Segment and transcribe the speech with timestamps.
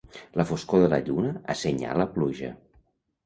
[0.39, 2.49] La foscor de la lluna assenyala pluja.